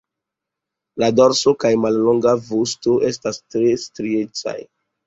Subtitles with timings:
[1.03, 4.61] La dorso kaj mallonga vosto estas tre striecaj.